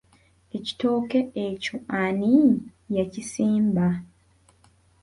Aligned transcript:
Ekitooke 0.57 1.19
ekyo 1.45 1.75
ani 2.01 2.33
yakisimba? 2.95 3.87